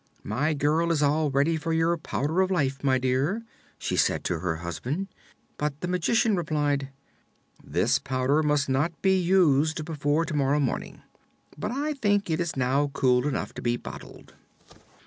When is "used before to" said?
9.21-10.33